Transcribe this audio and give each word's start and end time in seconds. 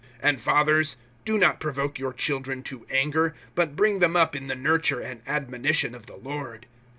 (4)And 0.23 0.39
fathers, 0.39 0.97
do 1.25 1.37
not 1.37 1.59
provoke 1.59 1.99
your 1.99 2.11
children 2.11 2.63
to 2.63 2.87
anger, 2.89 3.35
but 3.53 3.75
bring 3.75 3.99
them 3.99 4.15
up 4.15 4.35
in 4.35 4.47
the 4.47 4.55
nurture 4.55 4.99
and 4.99 5.21
admonition 5.27 5.93
of 5.93 6.07
the 6.07 6.15
Lord. 6.17 6.65